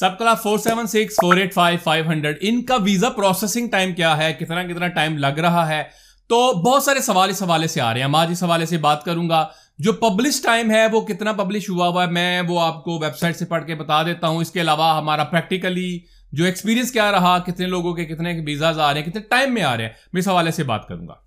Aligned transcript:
Subclass 0.18 0.34
four 0.34 0.58
seven 0.58 0.86
six 0.86 1.14
four 1.14 1.36
eight 1.36 1.54
five 1.54 1.78
five 1.84 2.04
hundred 2.08 2.36
ان 2.40 2.62
کا 2.62 2.76
visa 2.76 3.10
processing 3.10 3.68
time 3.68 3.92
کیا 3.92 4.16
ہے؟ 4.16 4.32
کتنا 4.32 4.62
کتنا 4.62 4.88
ٹائم 4.88 5.18
لگ 5.18 5.26
رہا 5.26 5.68
ہے؟ 5.68 5.82
تو 6.28 6.52
بہت 6.52 6.82
سارے 6.82 7.00
سوال 7.00 7.30
اس 7.30 7.42
حوالے 7.42 7.66
سے 7.66 7.80
آ 7.80 7.92
رہے 7.92 8.00
ہیں۔ 8.00 8.04
ہم 8.04 8.14
آج 8.14 8.28
جی 8.28 8.32
اس 8.32 8.42
حوالے 8.42 8.66
سے 8.66 8.78
بات 8.78 9.04
کروں 9.04 9.28
گا۔ 9.28 9.48
جو 9.78 9.92
پبلش 9.92 10.42
ٹائم 10.42 10.70
ہے، 10.70 10.86
وہ 10.92 11.00
کتنا 11.00 11.32
پبلش 11.32 11.70
ہوا 11.70 11.88
ہوا 11.88 12.06
ہے؟ 12.06 12.10
میں 12.10 12.42
وہ 12.48 12.60
آپ 12.60 12.84
کو 12.84 12.98
ویب 12.98 13.18
سائٹ 13.18 13.36
سے 13.36 13.44
پڑھ 13.44 13.64
کے 13.64 13.74
بتا 13.74 14.02
دیتا 14.02 14.28
ہوں۔ 14.28 14.36
اس 14.36 14.50
کے 14.50 14.60
علاوہ 14.60 14.96
ہمارا 14.96 15.24
پریکٹیکلی 15.24 16.00
جو 16.32 16.44
ایکسپیرینس 16.44 16.92
کیا 16.92 17.12
رہا، 17.12 17.38
کتنے 17.38 17.66
لوگوں 17.66 17.94
کے 17.94 18.04
کتنے 18.04 18.40
ویزاز 18.46 18.78
آ 18.78 18.94
رہے 18.94 19.00
ہیں، 19.00 19.06
کتنے 19.06 19.22
ٹائم 19.22 19.54
میں 19.54 19.62
آ 19.62 19.76
رہے 19.76 19.84
ہیں؟ 19.84 19.90
میں 20.12 20.20
اس 20.20 20.28
حوالے 20.28 20.50
سے 20.50 20.64
بات 20.64 20.88
کروں 20.88 21.08
گا۔ 21.08 21.23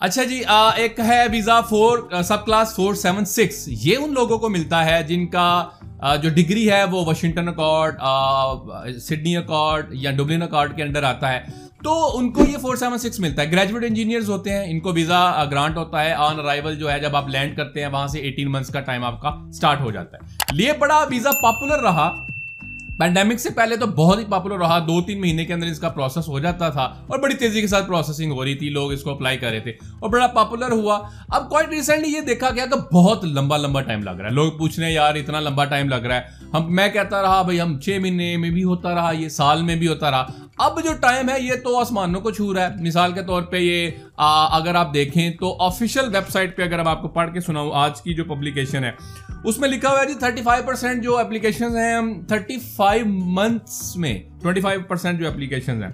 اچھا 0.00 0.22
جی 0.22 0.42
ایک 0.76 1.00
ہے 1.00 1.26
visa 1.32 1.60
for 1.60 1.98
subclass 2.46 2.74
four, 2.76 2.94
seven, 2.94 3.24
six. 3.24 3.64
یہ 3.66 3.96
ان 3.98 4.12
لوگوں 4.14 4.38
کو 4.38 4.48
ملتا 4.48 4.84
ہے 4.84 5.02
جن 5.02 5.26
کا 5.26 5.64
جو 6.22 6.28
ڈگری 6.28 6.70
ہے 6.70 6.84
وہ 6.84 7.04
واشنگٹن 7.06 7.48
اکارڈ 7.48 7.94
سڈنی 9.00 9.36
اکارڈ 9.36 9.86
یا 9.90 10.10
ڈبلن 10.10 10.42
اکارڈ 10.42 10.76
کے 10.76 10.82
انڈر 10.82 11.02
آتا 11.02 11.32
ہے۔ 11.32 11.40
تو 11.84 12.18
ان 12.18 12.32
کو 12.32 12.40
یہ 12.48 12.58
فور، 12.58 12.76
سیون، 12.76 12.98
سکس 12.98 13.20
ملتا 13.20 13.42
ہے۔ 13.42 13.52
گریجویٹ 13.52 13.84
انجینئرز 13.84 14.30
ہوتے 14.30 14.52
ہیں، 14.52 14.70
ان 14.70 14.80
کو 14.80 14.92
ویزا 14.92 15.44
گرانٹ 15.50 15.76
ہوتا 15.76 16.04
ہے۔ 16.04 16.12
آن 16.12 16.40
ارائیول 16.40 16.76
جو 16.76 16.92
ہے، 16.92 17.00
جب 17.00 17.16
آپ 17.16 17.28
لینڈ 17.28 17.56
کرتے 17.56 17.80
ہیں، 17.80 17.88
وہاں 17.88 18.06
سے 18.06 18.18
ایٹین 18.18 18.52
منتھس 18.52 18.72
کا 18.72 18.80
ٹائم 18.80 19.04
آپ 19.04 19.20
کا 19.20 19.30
سٹارٹ 19.52 19.80
ہو 19.80 19.90
جاتا 19.90 20.16
ہے۔ 20.16 20.22
لیے 20.52 20.72
بڑا 20.72 21.04
ویزا 21.10 21.30
پاپولر 21.42 21.78
رہا۔ 21.78 22.26
پینڈیمک 22.98 23.40
سے 23.40 23.50
پہلے 23.50 23.76
تو 23.76 23.86
بہت 23.86 24.18
ہی 24.18 24.24
پاپولر 24.24 24.58
رہا، 24.58 24.78
دو 24.78 25.00
تین 25.02 25.20
مہینے 25.20 25.44
کے 25.44 25.52
اندر 25.52 25.66
اس 25.66 25.78
کا 25.78 25.88
پروسیس 25.88 26.28
ہو 26.28 26.38
جاتا 26.38 26.68
تھا 26.68 26.82
اور 27.06 27.18
بڑی 27.18 27.34
تیزی 27.34 27.60
کے 27.60 27.66
ساتھ 27.66 27.86
پروسیسنگ 27.86 28.32
ہو 28.32 28.44
رہی 28.44 28.54
تھی، 28.54 28.68
لوگ 28.68 28.92
اس 28.92 29.02
کو 29.02 29.10
اپلائی 29.10 29.38
کر 29.38 29.50
رہے 29.50 29.60
تھے 29.60 29.70
اور 29.70 30.10
بڑا 30.10 30.26
پاپولر 30.26 30.70
ہوا۔ 30.70 30.98
اب 31.28 31.48
کوائٹ 31.48 31.68
ریسنٹلی 31.68 32.12
یہ 32.12 32.20
دیکھا 32.20 32.50
گیا 32.50 32.66
کہ 32.66 32.94
بہت 32.94 33.24
لمبا 33.24 33.56
لمبا 33.56 33.80
ٹائم 33.80 34.02
لگ 34.02 34.10
رہا 34.10 34.28
ہے۔ 34.28 34.34
لوگ 34.34 34.52
پوچھ 34.52 34.78
رہے 34.78 34.86
ہیں، 34.86 34.94
یار، 34.94 35.14
اتنا 35.14 35.40
لمبا 35.40 35.64
ٹائم 35.64 35.88
لگ 35.88 36.06
رہا 36.08 36.16
ہے۔ 36.16 36.22
ہم، 36.52 36.74
میں 36.74 36.88
کہتا 36.88 37.22
رہا، 37.22 37.42
بھائی، 37.42 37.60
ہم 37.60 37.78
چھ 37.80 37.98
مہینے 38.00 38.36
میں 38.36 38.50
بھی 38.50 38.64
ہوتا 38.64 38.94
رہا، 38.94 39.10
یہ 39.10 39.28
سال 39.28 39.62
میں 39.62 39.76
بھی 39.76 39.88
ہوتا 39.88 40.10
رہا۔ 40.10 40.26
اب 40.58 40.82
جو 40.84 40.92
ٹائم 41.00 41.28
ہے، 41.28 41.40
یہ 41.40 41.52
تو 41.64 41.78
آسمانوں 41.78 42.20
کو 42.20 42.30
چھو 42.30 42.54
رہا 42.54 42.62
ہے۔ 42.62 42.82
مثال 42.82 43.12
کے 43.12 43.22
طور 43.22 43.42
پہ 43.42 43.56
یہ 43.56 43.90
اگر 44.52 44.74
آپ 44.74 44.94
دیکھیں 44.94 45.30
تو 45.30 45.56
آفیشیل 45.60 46.04
ویب 46.04 46.30
سائٹ 46.32 46.56
پہ 46.56 46.62
اگر 46.62 46.78
ہم 46.78 46.88
آپ 46.88 47.02
کو 47.02 47.08
پڑھ 47.08 47.32
کے 47.32 47.40
سناؤں، 47.40 47.70
آج 47.74 48.00
کی 48.02 48.14
جو 48.14 48.24
پبلیکیشن 48.24 48.84
ہے 48.84 48.90
اس 49.44 49.58
میں 49.58 49.68
لکھا 49.68 49.90
ہوا 49.90 50.00
ہے 50.00 50.06
جی 50.06 50.14
تھرٹی 50.18 50.42
فائیو 50.42 50.64
پرسینٹ 50.66 51.02
جو 51.04 51.16
اپلیکیشن 51.18 51.76
ہیں، 51.76 51.92
ہم 51.94 52.12
تھرٹی 52.28 52.56
فائیو 52.76 53.06
منتھس 53.06 53.96
میں 53.96 54.18
ٹوئنٹی 54.42 54.60
فائیو 54.60 54.80
پرسینٹ 54.88 55.20
جو 55.20 55.28
اپلیکیشن 55.28 55.82
ہیں۔ 55.82 55.90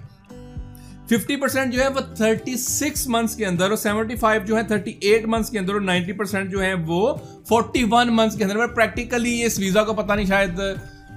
ففٹی 1.09 1.35
پرسینٹ 1.35 1.73
جو 1.73 1.81
ہے 1.81 1.87
وہ 1.87 1.99
تھرٹی 2.15 2.55
سکس 2.57 3.07
منتھس 3.07 3.35
کے 3.35 3.45
اندر 3.45 3.69
اور 3.69 3.77
سیونٹی 3.77 4.15
فائیو 4.15 4.41
جو 4.45 4.57
ہے 4.57 4.63
تھرٹی 4.63 4.91
ایٹ 5.01 5.25
منتھس 5.25 5.49
کے 5.49 5.59
اندر 5.59 5.73
اور 5.73 5.81
نائنٹی 5.81 6.13
پرسینٹ 6.13 6.51
جو 6.51 6.61
ہے 6.63 6.73
وہ 6.87 7.13
فورٹی 7.49 7.83
ون 7.91 8.15
منتھس 8.15 8.37
کے 8.37 8.43
اندر۔ 8.43 8.67
پریکٹیکلی 8.67 9.43
اس 9.43 9.59
ویزا 9.59 9.83
کو 9.83 9.93
پتہ 9.93 10.13
نہیں، 10.13 10.25
شاید 10.25 10.59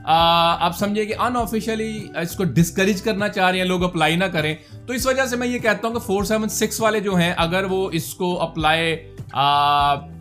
آپ 0.05 0.77
سمجھے 0.79 1.05
کہ 1.05 1.15
ان 1.19 1.37
آفیشلی 1.37 2.07
اس 2.23 2.37
کو 2.37 2.45
ڈسکریج 2.55 3.03
کرنا 3.03 3.29
چاہ 3.29 3.51
رہے 3.51 3.59
ہیں، 3.59 3.67
لوگ 3.67 3.85
اپلائی 3.85 4.17
نہ 4.17 4.25
کریں۔ 4.33 4.55
تو 4.87 4.93
اس 4.93 5.07
وجہ 5.07 5.27
سے 5.27 5.37
میں 5.37 5.47
یہ 5.47 5.59
کہتا 5.59 5.87
ہوں 5.89 5.95
کہ 5.95 6.01
فور 6.01 6.25
سیون 6.25 6.49
سکس 6.49 6.81
والے 6.81 7.01
جو 7.01 7.15
ہیں، 7.15 7.33
اگر 7.37 7.65
وہ 7.71 7.89
اس 7.93 8.13
کو 8.15 8.41
اپلائی 8.43 8.97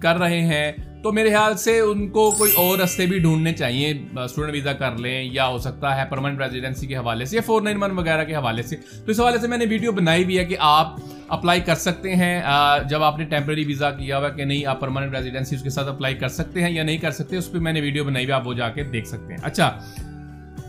کر 0.02 0.18
رہے 0.20 0.42
ہیں 0.42 0.72
تو 1.06 1.12
میرے 1.12 1.30
خیال 1.30 1.56
سے 1.58 1.78
ان 1.80 2.08
کو 2.10 2.22
کوئی 2.38 2.52
اور 2.58 2.78
رستے 2.80 3.06
بھی 3.06 3.18
ڈھونڈنے 3.20 3.52
چاہیے 3.54 3.92
اسٹوڈنٹ 4.24 4.54
ویزا 4.54 4.72
کر 4.74 4.98
لیں 4.98 5.22
یا 5.24 5.48
ہو 5.48 5.58
سکتا 5.58 5.96
ہے 5.98 6.04
پرماننٹ 6.10 6.42
ریزیڈنسی 6.42 6.88
کے 6.88 6.96
حوالے 6.98 7.26
سے 7.26 7.36
یا 7.36 7.42
فور 7.46 7.62
نائن 7.62 7.82
ون 7.84 7.92
وغیرہ 7.98 8.24
کے 8.26 8.36
حوالے 8.36 8.64
سے۔ 8.64 8.76
تو 9.06 9.12
اس 9.12 9.20
حوالے 9.20 9.40
سے 9.40 9.48
میں 9.48 9.58
نے 9.58 9.66
ویڈیو 9.70 9.92
بنائی 9.92 10.26
بھی 10.26 10.38
ہے 10.40 10.46
کہ 10.46 10.56
آپ 10.60 10.96
اپلائی 11.38 11.62
کر 11.62 11.76
سکتے 11.76 12.16
ہیں 12.16 12.42
جب 12.90 13.04
آپ 13.04 13.20
نے 13.20 13.26
ٹیمپرری 13.26 13.64
ویزا 13.66 13.92
کیا 13.92 14.18
ہوا 14.18 14.30
کہ 14.30 14.46
نہیں، 14.46 14.66
آپ 14.66 14.82
پرماننٹ 14.82 15.16
ریزیڈنسی 15.16 15.56
اس 15.56 15.64
کے 15.64 15.70
ساتھ 15.70 15.88
اپلائی 15.88 16.16
کر 16.16 16.30
سکتے 16.30 16.64
ہیں 16.64 16.72
یا 16.72 16.84
نہیں 16.84 16.98
کر 16.98 17.12
سکتے، 17.12 17.38
اس 17.38 17.52
پہ 17.52 17.58
میں 17.58 17.74
نے 17.74 17.82
ویڈیو 17.82 18.04
بنائی 18.04 18.26
ہوئی 18.26 18.34
آپ 18.34 18.48
وہ 18.48 18.54
جا 18.54 18.70
کے 18.70 18.84
دیکھ 18.84 19.08
سکتے 19.08 19.34
ہیں۔ 19.34 19.40
اچھا 19.44 19.72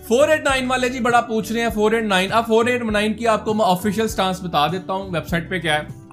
فور 0.08 0.28
ایٹ 0.28 0.44
نائن 0.44 0.70
والے 0.70 0.88
جی 0.88 1.00
بڑا 1.00 1.20
پوچھ 1.28 1.52
رہے 1.52 1.60
ہیں 1.60 1.70
فور 1.74 1.92
ایٹ 1.92 2.04
نائن 2.04 2.32
اب 2.32 2.46
فور 2.46 2.66
ایٹ 2.66 2.82
نائن 2.82 3.14
کی 3.14 3.28
آپ 3.28 3.44
کو 3.44 3.54
میں 3.54 3.66
آفیشیل 3.68 4.08
سٹانس 4.08 4.42
بتا 4.42 4.66
دیتا 4.66 4.92
ہوں 4.92 5.10
ویب 5.10 5.26
سائٹ 5.28 5.50
پہ 5.50 5.58
کیا 5.58 5.78
ہے۔ 5.78 6.05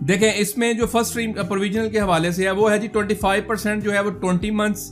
دیکھیں، 0.00 0.30
اس 0.36 0.56
میں 0.58 0.72
جو 0.72 0.86
فرسٹ 0.86 1.18
پروویژنل 1.48 1.88
کے 1.90 2.00
حوالے 2.00 2.30
سے 2.32 2.44
ہے، 2.44 2.50
وہ 2.50 2.70
ہے 2.70 2.78
جی 2.78 2.86
ٹوئنٹی 2.92 3.14
فائیو 3.14 3.42
پرسینٹ 3.46 3.84
جو 3.84 3.92
ہے، 3.92 4.00
وہ 4.00 4.10
ٹوئنٹی 4.20 4.50
منتھس 4.50 4.90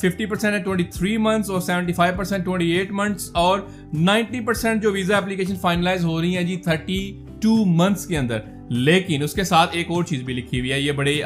ففٹی 0.00 0.26
پرسینٹ 0.26 0.54
ہے 0.54 0.62
ٹوئنٹی 0.62 0.84
تھری 0.92 1.16
منتھس 1.18 1.50
اور 1.50 1.60
seventy 1.60 1.92
five 1.92 2.14
percent 2.16 2.44
twenty 2.44 2.70
eight 2.70 2.90
months 2.90 3.30
اور 3.34 3.60
نائنٹی 3.92 4.40
پرسینٹ 4.46 4.82
جو 4.82 4.92
ویزا 4.92 5.16
اپلیکیشن 5.16 5.56
فائنلائز 5.60 6.04
ہو 6.04 6.20
رہی 6.20 6.36
ہیں 6.36 6.44
جی 6.44 6.56
تھرٹی 6.64 7.00
ٹو 7.42 7.64
منتھس 7.66 8.06
کے 8.06 8.18
اندر۔ 8.18 8.40
لیکن 8.70 9.22
اس 9.22 9.32
کے 9.34 9.44
ساتھ 9.44 9.76
ایک 9.76 9.90
اور 9.90 10.04
چیز 10.04 10.22
بھی 10.22 10.34
لکھی 10.34 10.60
ہوئی 10.60 10.72
ہے، 10.72 10.80
یہ 10.80 10.92
بڑی 10.92 11.20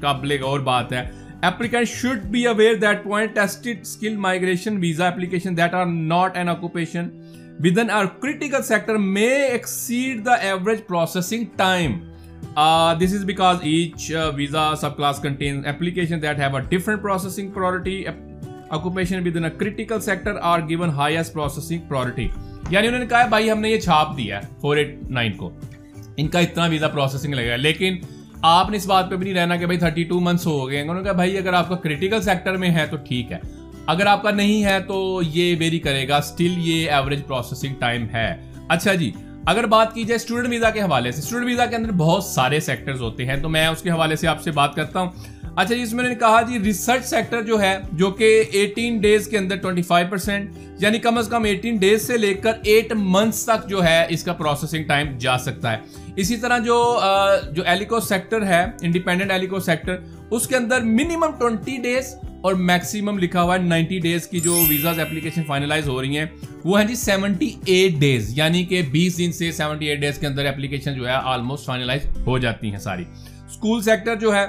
قابل 0.00 0.36
اور 0.42 0.60
بات 0.70 0.92
ہے۔ 0.92 1.08
Applicant 1.42 1.88
should 1.88 2.24
be 2.32 2.40
aware 2.48 2.78
that 2.80 2.98
point 3.02 3.30
tested 3.34 3.86
skill 3.90 4.16
migration 4.24 4.74
visa 4.80 5.04
application 5.04 5.54
that 5.60 5.76
are 5.78 5.86
not 6.10 6.36
an 6.36 6.50
occupation 6.54 7.06
within 7.66 7.92
our 7.98 8.10
critical 8.24 8.66
sector 8.70 8.96
may 9.14 9.36
exceed 9.54 10.20
the 10.26 10.36
average 10.50 10.82
processing 10.90 11.46
time. 11.62 11.94
Uh, 12.56 12.94
this 12.94 13.12
is 13.12 13.24
because 13.24 13.62
each 13.62 14.10
uh, 14.12 14.32
visa 14.32 14.74
subclass 14.74 15.22
contains 15.22 15.64
applications 15.64 16.20
that 16.20 16.36
have 16.36 16.54
a 16.54 16.62
different 16.62 17.00
processing 17.00 17.52
priority. 17.52 18.08
Occupation 18.70 19.22
within 19.22 19.44
a 19.44 19.50
critical 19.52 20.00
sector 20.00 20.38
are 20.40 20.60
given 20.62 20.90
highest 20.90 21.32
processing 21.32 21.86
priority. 21.88 22.28
یعنی 22.70 22.88
انہوں 22.88 23.00
نے 23.00 23.06
کہا 23.06 23.22
ہے 23.22 23.28
بھائی 23.28 23.50
ہم 23.50 23.60
نے 23.60 23.70
یہ 23.70 23.80
چھاپ 23.80 24.16
دیا 24.16 24.38
ہے 24.38 24.48
فور 24.60 24.76
ایٹ 24.76 24.98
نائن 25.10 25.32
کو 25.36 25.50
ان 26.16 26.28
کا 26.28 26.38
اتنا 26.38 26.66
ویزا 26.66 26.88
پروسیسنگ 26.88 27.34
لگے 27.34 27.50
گا 27.50 27.56
لیکن 27.56 27.96
آپ 28.42 28.70
نے 28.70 28.76
اس 28.76 28.86
بات 28.86 29.10
پہ 29.10 29.16
بھی 29.16 29.24
نہیں 29.24 29.40
رہنا 29.40 29.56
کہ 29.56 29.66
بھائی 29.66 29.78
تھرٹی 29.78 30.04
ٹو 30.04 30.20
منتھس 30.20 30.46
ہو 30.46 30.68
گئے 30.70 30.80
انہوں 30.80 30.94
نے 30.94 31.02
کہا 31.02 31.12
بھائی 31.12 31.36
اگر 31.38 31.52
آپ 31.52 31.68
کا 31.68 31.76
کریٹیکل 31.76 32.22
سیکٹر 32.22 32.56
میں 32.56 32.70
ہے 32.70 32.86
تو 32.86 32.96
ٹھیک 33.08 33.32
ہے 33.32 33.38
اگر 33.86 34.06
آپ 34.06 34.22
کا 34.22 34.30
نہیں 34.30 34.64
ہے 34.64 34.78
تو 34.88 35.00
یہ 35.24 35.54
ویری 35.58 35.78
کرے 35.78 36.06
گا 36.08 36.16
اسٹل 36.16 36.54
یہ 36.58 36.90
ایوریج 36.90 37.26
پروسیسنگ 37.26 37.74
ٹائم 37.78 38.08
ہے 38.12 38.28
اچھا 38.68 38.94
جی 38.94 39.10
اگر 39.50 39.66
بات 39.66 39.94
کی 39.94 40.02
جائے 40.04 40.16
اسٹوڈنٹ 40.16 40.48
ویزا 40.48 40.70
کے 40.70 40.80
حوالے 40.80 41.12
سے 41.12 41.18
اسٹوڈنٹ 41.18 41.46
ویزا 41.46 41.64
کے 41.66 41.76
اندر 41.76 41.92
بہت 41.96 42.24
سارے 42.24 42.58
سیکٹرز 42.60 43.00
ہوتے 43.02 43.24
ہیں، 43.26 43.36
تو 43.36 43.48
میں 43.48 43.66
اس 43.66 43.82
کے 43.82 43.90
حوالے 43.90 44.16
سے 44.16 44.28
آپ 44.28 44.42
سے 44.42 44.50
بات 44.50 44.74
کرتا 44.74 45.00
ہوں۔ 45.00 45.10
اچھا 45.56 45.74
جی 45.74 45.82
اس 45.82 45.92
میں 45.92 46.04
نے 46.04 46.14
کہا 46.14 46.40
جی 46.48 46.58
ریسرچ 46.64 47.06
سیکٹر 47.06 47.42
جو 47.42 47.60
ہے، 47.60 47.76
جو 47.92 48.10
کہ 48.10 48.28
ایٹین 48.52 48.98
ڈیز 48.98 49.26
کے 49.28 49.38
اندر 49.38 49.56
ٹوئنٹی 49.56 49.82
فائیو 49.82 50.06
پرسینٹ 50.10 50.58
یعنی 50.80 50.98
کم 50.98 51.18
از 51.18 51.28
کم 51.28 51.44
ایٹین 51.44 51.76
ڈیز 51.76 52.06
سے 52.06 52.18
لے 52.18 52.32
کر 52.34 52.52
ایٹ 52.62 52.92
منتھس 52.96 53.44
تک 53.44 53.68
جو 53.68 53.84
ہے، 53.84 54.04
اس 54.08 54.24
کا 54.24 54.32
پروسیسنگ 54.32 54.84
ٹائم 54.84 55.08
جا 55.18 55.36
سکتا 55.38 55.72
ہے۔ 55.72 55.78
اسی 56.16 56.36
طرح 56.36 56.58
جو 56.58 56.78
جو 57.52 57.62
ایلیکو 57.66 58.00
سیکٹر 58.00 58.46
ہے 58.46 58.64
انڈیپینڈنٹ 58.82 59.30
ایلیکو 59.30 59.60
سیکٹر 59.60 59.96
اس 60.30 60.46
کے 60.48 60.56
اندر 60.56 60.80
منیمم 60.82 61.30
ٹوئنٹی 61.38 61.76
ڈیز 61.82 62.14
اور 62.40 62.54
میکسیمم 62.54 63.18
لکھا 63.18 63.42
ہوا 63.42 63.56
ہے 63.56 63.62
نائنٹی 63.62 63.98
ڈیز 63.98 64.26
کی 64.26 64.40
جو 64.40 64.60
ویزاز 64.68 64.98
اپلیکیشن 64.98 65.42
فائنلائز 65.46 65.88
ہو 65.88 66.02
رہی 66.02 66.18
ہیں، 66.18 66.26
وہ 66.64 66.80
ہیں 66.80 66.88
جی 66.88 66.94
سیونٹی 66.94 67.54
ایٹ 67.64 67.92
ڈیز 67.92 68.38
یعنی 68.38 68.64
کہ 68.64 68.82
بیس 68.82 69.18
دن 69.18 69.32
سے 69.32 69.52
سیونٹی 69.52 69.86
ایٹ 69.86 70.00
ڈیز 70.00 70.18
کے 70.18 70.26
اندر 70.26 70.46
اپلیکیشن 70.46 70.94
جو 70.94 71.06
ہے 71.06 71.12
آلموسٹ 71.12 71.66
فائنلائز 71.66 72.06
ہو 72.26 72.38
جاتی 72.38 72.70
ہیں 72.70 72.78
ساری۔ 72.78 73.04
اسکول 73.46 73.82
سیکٹر 73.82 74.16
جو 74.16 74.34
ہے 74.34 74.46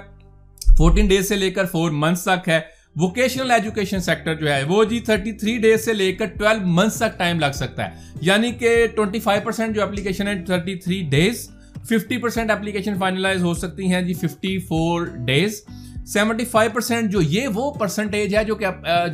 فورٹین 0.78 1.08
ڈیز 1.08 1.28
سے 1.28 1.36
لے 1.36 1.52
کر 1.52 1.66
فور 1.66 1.92
منتھس 1.92 2.24
تک 2.24 2.50
ہے۔ 2.50 2.60
ووکیشنل 2.96 3.52
ایجوکیشن 3.52 4.00
سیکٹر 4.00 4.36
جو 4.36 4.54
ہے، 4.54 4.64
وہ 4.64 4.84
جی 4.84 5.00
تھرٹی 5.00 5.32
تھری 5.32 5.58
ڈیز 5.58 5.86
سے 5.86 5.94
لے 5.94 6.12
کر 6.12 6.26
ٹویلو 6.26 6.68
منتھس 6.68 6.98
تک 6.98 7.18
ٹائم 7.18 7.40
لگ 7.40 7.52
سکتا 7.54 7.86
ہے۔ 7.86 7.90
یعنی 8.22 8.52
کہ 8.52 8.88
ٹوئنٹی 8.96 9.20
فائیو 9.20 9.42
پرسینٹ 9.46 9.76
جو 9.76 9.84
اپلیکیشن 9.84 10.28
ہے 10.28 10.44
thirty 10.46 10.76
three 10.76 11.02
days 11.02 11.50
fifty 11.90 12.18
percent 12.18 12.52
application 12.52 12.98
finalise 13.00 13.44
ہو 13.44 13.54
سکتی 13.54 13.94
ہیں 13.94 14.02
جی 14.02 14.14
fifty 14.14 14.58
four 14.58 15.06
days 15.26 15.62
seventy 16.08 16.46
five 16.46 16.72
percent 16.74 17.12
جو 17.12 17.22
یہ 17.22 17.48
وہ 17.48 17.72
پرسنٹیج 17.72 18.36
ہے 18.36 18.44
جو 18.46 18.56
کہ 18.56 18.68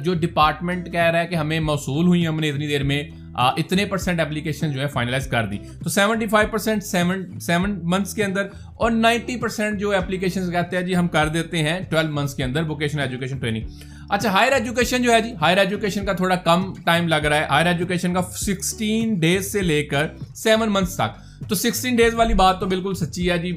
جو 0.04 0.14
ڈپارٹمنٹ 0.20 0.92
کہہ 0.92 1.10
رہا 1.12 1.20
ہے 1.20 1.28
کہ 1.28 1.36
ہمیں 1.36 1.60
موصول 1.60 2.08
ہوئی 2.08 2.28
ہم 2.28 2.40
نے 2.40 2.50
اتنی 2.50 2.68
دیر 2.68 2.84
میں 2.84 3.04
اتنے 3.36 3.86
پرسینٹ 3.86 4.20
اپلیکیشن 4.20 4.72
جو 4.72 4.82
ہے 4.82 4.88
فائنلائز 4.94 5.28
کر 5.28 5.46
دی۔ 5.46 5.58
تو 5.84 5.90
seventy 5.90 6.28
five 6.28 6.50
percent 6.52 6.84
seven 6.84 7.40
seven 7.40 7.78
months 7.84 8.14
کے 8.14 8.24
اندر 8.24 8.48
اور 8.76 8.92
نائنٹی 8.92 9.36
پرسینٹ 9.42 9.80
جو 9.80 9.96
اپلیکیشن 9.96 10.50
کہتے 10.52 10.78
ہیں 10.78 10.84
جی 10.84 10.96
ہم 10.96 11.08
کر 11.08 11.28
دیتے 11.34 11.64
ہیں 11.64 11.80
ٹویلو 11.90 12.12
منتھس 12.14 12.36
کے 12.36 12.44
اندر 12.44 12.70
ووکیشن 12.70 13.00
ایجوکیشن 13.00 13.40
ٹریننگ 13.40 13.68
اچھا 14.10 14.32
ہائر 14.32 14.52
ایجوکیشن 14.52 15.04
جو 15.04 15.12
ہے 15.12 15.22
جی 15.22 15.34
ہائر 15.42 15.58
ایجوکیشن 15.58 16.06
کا 16.06 16.14
تھوڑا 16.14 16.36
کم 16.36 16.74
ٹائم 16.86 17.08
لگ 17.08 17.16
رہا 17.16 17.38
ہے۔ 17.38 17.46
ہائر 17.50 17.66
ایجوکیشن 17.66 18.14
کا 18.14 18.22
سکسٹین 18.36 19.14
ڈیز 19.20 19.52
سے 19.52 19.62
لے 19.62 19.84
کر 19.84 20.08
سیون 20.36 20.74
منتھس 20.74 20.96
تک۔ 20.96 21.26
تو 21.50 21.56
سکسٹین 21.56 21.96
ڈیز 21.96 22.14
والی 22.14 22.34
بات 22.34 22.60
تو 22.60 22.66
بالکل 22.66 22.94
سچی 22.94 23.30
ہے 23.32 23.38
جی 23.38 23.52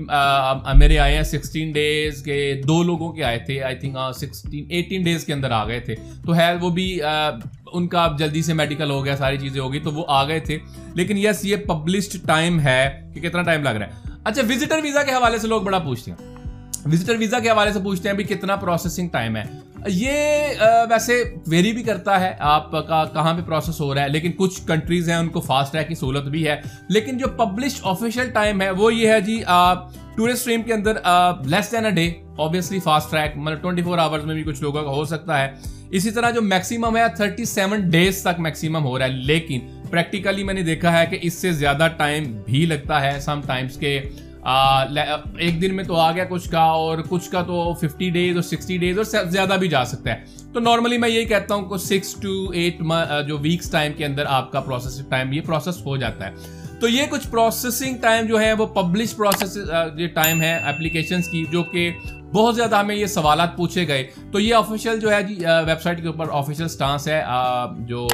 میرے 0.74 0.98
آئے 0.98 1.16
ہیں 1.16 1.22
سکسٹین 1.22 1.72
ڈیز 1.72 2.22
کے 2.22 2.60
دو 2.68 2.82
لوگوں 2.82 3.12
کے 3.12 3.24
آئے 3.24 3.38
تھے 3.38 3.62
I 3.62 3.76
think 3.76 3.96
sixteen 4.14 4.66
eighteen 4.68 5.02
days 5.02 5.24
کے 5.24 5.32
اندر 5.32 5.50
آ 5.50 5.66
گئے 5.66 5.80
تھے۔ 5.80 5.94
تو 6.26 6.36
ہے 6.36 6.54
وہ 6.60 6.70
بھی 6.70 7.00
ان 7.72 7.88
کا 7.88 8.04
اب 8.04 8.18
جلدی 8.18 8.42
سے 8.42 8.52
میڈیکل 8.54 8.90
ہو 8.90 9.04
گیا، 9.04 9.16
ساری 9.16 9.38
چیزیں 9.38 9.60
ہو 9.60 9.72
گئی، 9.72 9.80
تو 9.80 9.90
وہ 9.90 10.04
آ 10.08 10.28
گئے 10.28 10.40
تھے۔ 10.40 10.58
لیکن 10.94 11.18
یس 11.18 11.44
یہ 11.44 11.56
پبلشڈ 11.56 12.26
ٹائم 12.26 12.60
ہے 12.60 13.10
کہ 13.14 13.20
کتنا 13.20 13.42
ٹائم 13.42 13.62
لگ 13.62 13.68
رہا 13.68 13.86
ہے۔ 13.86 14.10
اچھا 14.24 14.42
وزٹر 14.48 14.78
ویزا 14.82 15.02
کے 15.02 15.12
حوالے 15.12 15.38
سے 15.38 15.48
لوگ 15.48 15.62
بڑا 15.62 15.78
پوچھتے 15.78 16.10
ہیں۔ 16.10 16.36
وزٹر 16.86 17.16
ویزا 17.16 17.38
کے 17.38 17.50
حوالے 17.50 17.72
سے 17.72 17.78
پوچھتے 17.80 18.08
ہیں 18.08 18.16
بھی 18.16 18.24
کتنا 18.24 18.56
پروسیسنگ 18.56 19.08
ٹائم 19.08 19.36
ہے۔ 19.36 19.42
یہ 19.86 20.20
ویسے 20.90 21.22
ویری 21.46 21.72
بھی 21.72 21.82
کرتا 21.82 22.20
ہے 22.20 22.32
آپ 22.38 22.70
کا 22.70 23.04
کہاں 23.04 23.34
پہ 23.34 23.40
پروسیس 23.42 23.80
ہو 23.80 23.94
رہا 23.94 24.02
ہے، 24.02 24.08
لیکن 24.08 24.32
کچھ 24.36 24.60
کنٹریز 24.66 25.08
ہیں، 25.08 25.16
ان 25.16 25.28
کو 25.28 25.40
فاسٹ 25.40 25.72
ٹریک 25.72 25.88
کی 25.88 25.94
سہولت 25.94 26.24
بھی 26.24 26.48
ہے۔ 26.48 26.56
لیکن 26.88 27.18
جو 27.18 27.26
پبلش 27.28 27.80
آفیشیل 27.82 28.30
ٹائم 28.30 28.62
ہے، 28.62 28.70
وہ 28.70 28.94
یہ 28.94 29.08
ہے 29.08 29.20
جی 29.20 29.42
ٹورسٹ 30.16 30.38
اسٹریم 30.38 30.62
کے 30.62 30.74
اندر 30.74 30.92
less 31.44 31.72
than 31.72 31.84
a 31.84 31.90
day 31.90 32.12
obviously 32.38 32.80
fast 32.80 33.10
track 33.10 33.36
مطلب 33.36 33.62
ٹوئنٹی 33.62 33.82
فور 33.82 33.98
آورس 33.98 34.24
میں 34.24 34.34
بھی 34.34 34.42
کچھ 34.42 34.62
لوگوں 34.62 34.82
کا 34.82 34.90
ہو 34.90 35.04
سکتا 35.04 35.42
ہے۔ 35.42 35.50
اسی 35.90 36.10
طرح 36.10 36.30
جو 36.30 36.42
میکسیمم 36.42 36.96
ہے 36.96 37.02
تھرٹی 37.16 37.44
سیون 37.44 37.88
ڈیز 37.90 38.22
تک 38.22 38.40
میکسیمم 38.40 38.84
ہو 38.84 38.98
رہا 38.98 39.06
ہے۔ 39.06 39.10
لیکن 39.10 39.60
پریکٹیکلی 39.90 40.42
میں 40.42 40.54
نے 40.54 40.62
دیکھا 40.62 41.00
ہے 41.00 41.06
کہ 41.06 41.18
اس 41.22 41.34
سے 41.34 41.52
زیادہ 41.52 41.88
ٹائم 41.96 42.24
بھی 42.46 42.66
لگتا 42.66 43.00
ہے 43.02 43.20
سم 43.20 43.40
ٹائمس 43.46 43.76
کے 43.76 44.00
ایک 44.44 45.62
دن 45.62 45.76
میں 45.76 45.84
تو 45.84 45.96
آ 45.96 46.12
گیا 46.12 46.24
کچھ 46.24 46.50
کا 46.50 46.60
اور 46.60 46.98
کچھ 47.08 47.30
کا 47.30 47.42
تو 47.42 47.74
ففٹی 47.74 48.10
ڈیز 48.10 48.34
اور 48.34 48.42
سکسٹی 48.42 48.78
ڈیز 48.78 48.98
اور 48.98 49.24
زیادہ 49.24 49.56
بھی 49.58 49.68
جا 49.68 49.84
سکتا 49.84 50.12
ہے۔ 50.12 50.24
تو 50.52 50.60
نارملی 50.60 50.98
میں 50.98 51.08
یہی 51.08 51.24
کہتا 51.24 51.54
ہوں 51.54 51.68
کہ 51.68 51.76
سکس 51.76 52.14
ٹو 52.14 52.50
ایٹ 52.50 52.78
جو 53.28 53.38
ویکس 53.38 53.70
ٹائم 53.70 53.92
کے 53.92 54.04
اندر 54.04 54.24
آپ 54.28 54.52
کا 54.52 54.60
پروسیسنگ 54.60 55.10
ٹائم 55.10 55.32
یہ 55.32 55.40
پروسیس 55.40 55.86
ہو 55.86 55.96
جاتا 55.96 56.26
ہے۔ 56.26 56.32
تو 56.80 56.88
یہ 56.88 57.02
کچھ 57.10 57.28
پروسیسنگ 57.30 57.96
ٹائم 57.96 58.26
جو 58.26 58.40
ہے 58.40 58.52
وہ 58.52 58.66
پبلش 58.66 59.16
پروسیس 59.16 59.54
جو 59.96 60.06
ٹائم 60.14 60.42
ہے 60.42 60.56
اپلیکیشنز 60.64 61.28
کی 61.28 61.44
جو 61.50 61.62
کہ 61.62 61.90
بہت 62.32 62.56
زیادہ 62.56 62.76
ہمیں 62.76 62.96
یہ 62.96 63.06
سوالات 63.06 63.56
پوچھے 63.56 63.88
گئے۔ 63.88 64.06
تو 64.32 64.40
یہ 64.40 64.54
آفیشیل 64.54 65.00
جو 65.00 65.12
ہے 65.12 65.22
جی 65.22 65.34
ویب 65.66 65.82
سائٹ 65.82 66.00
کے 66.00 66.06
اوپر 66.06 66.26
آفیشیل 66.32 66.68
سٹانس 66.68 67.08
ہے۔ 67.08 67.22
جو 67.78 68.08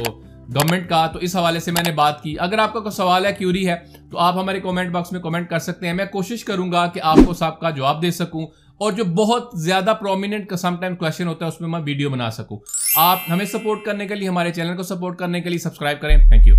گورنمنٹ 0.55 0.89
کا، 0.89 1.07
تو 1.07 1.19
اس 1.19 1.35
حوالے 1.35 1.59
سے 1.59 1.71
میں 1.71 1.83
نے 1.85 1.91
بات 1.91 2.23
کی۔ 2.23 2.35
اگر 2.39 2.57
آپ 2.57 2.73
کا 2.73 2.79
کوئی 2.79 2.91
سوال 2.91 3.25
ہے 3.25 3.33
کیوری 3.33 3.67
ہے، 3.69 3.75
تو 4.11 4.19
آپ 4.19 4.37
ہمارے 4.37 4.59
کومنٹ 4.59 4.91
باکس 4.91 5.11
میں 5.11 5.21
کومنٹ 5.21 5.49
کر 5.49 5.59
سکتے 5.59 5.87
ہیں۔ 5.87 5.93
میں 5.93 6.05
کوشش 6.05 6.45
کروں 6.45 6.71
گا 6.71 6.87
کہ 6.87 6.99
آپ 7.03 7.17
کو 7.25 7.33
سب 7.33 7.59
کا 7.59 7.69
جواب 7.69 8.01
دے 8.01 8.11
سکوں 8.11 8.47
اور 8.77 8.91
جو 8.91 9.03
بہت 9.03 9.49
زیادہ 9.53 9.93
پرومیننٹ 9.99 10.53
سم 10.53 10.75
ٹائم 10.75 10.95
کوشچن 10.95 11.27
ہوتا 11.27 11.45
ہے، 11.45 11.47
اس 11.47 11.61
میں 11.61 11.69
میں 11.69 11.79
ویڈیو 11.85 12.09
بنا 12.09 12.31
سکوں۔ 12.31 12.57
آپ 12.95 13.17
ہمیں 13.29 13.45
سپورٹ 13.45 13.79
کرنے 13.85 14.07
کے 14.07 14.15
لیے، 14.15 14.29
ہمارے 14.29 14.51
چینل 14.51 14.77
کو 14.77 14.83
سپورٹ 14.83 15.17
کرنے 15.17 15.41
کے 15.41 15.49
لیے 15.49 15.59
سبسکرائب 15.59 16.01
کریں۔ 16.01 16.17
Thank 16.17 16.47
you 16.47 16.55